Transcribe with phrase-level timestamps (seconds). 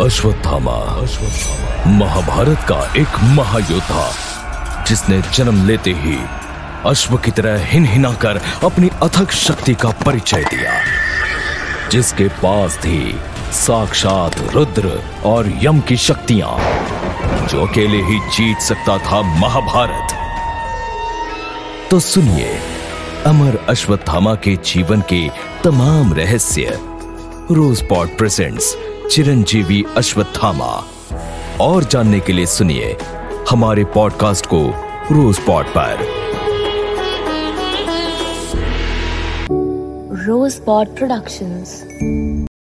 [0.00, 0.74] अश्वत्थामा।
[1.86, 4.04] महाभारत का एक महायोद्धा,
[4.84, 6.16] जिसने जन्म लेते ही
[6.86, 10.72] अश्व की तरह हिन हिनाकर अपनी अथक शक्ति का परिचय दिया,
[11.90, 13.14] जिसके पास थी
[13.52, 16.56] साक्षात रुद्र और यम की शक्तियाँ,
[17.46, 20.16] जो अकेले ही जीत सकता था महाभारत।
[21.90, 22.58] तो सुनिए,
[23.26, 25.28] अमर अश्वत्थामा के जीवन के
[25.64, 26.78] तमाम रहस्य।
[27.50, 28.76] रोज पॉट प्रेजेंट्स
[29.10, 30.66] चिरंजीवी अश्वत्थामा
[31.60, 32.96] और जानने के लिए सुनिए
[33.50, 34.60] हमारे पॉडकास्ट को
[35.12, 36.04] रोज पॉट पर
[40.26, 41.74] रोज पॉड Productions.